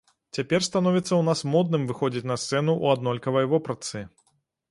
[0.35, 4.05] Цяпер становіцца ў нас модным выходзіць на сцэну ў аднолькавай вопратцы.